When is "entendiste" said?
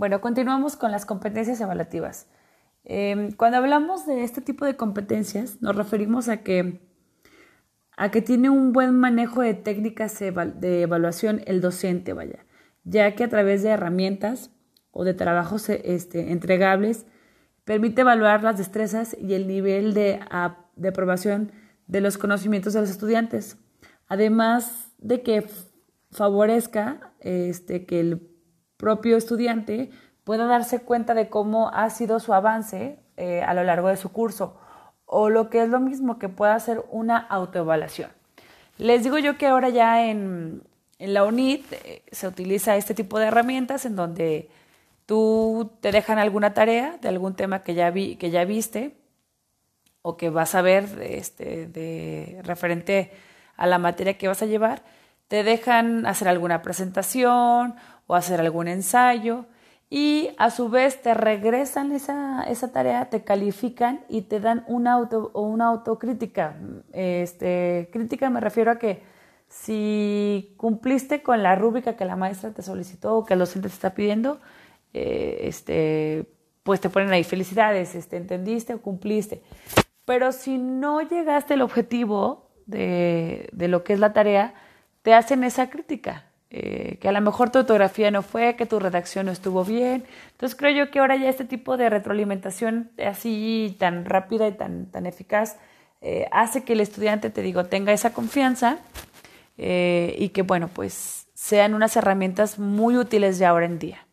78.16-78.74